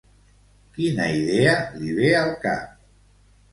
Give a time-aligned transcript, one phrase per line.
[0.77, 1.53] Quina idea
[1.83, 2.75] li ve al cap?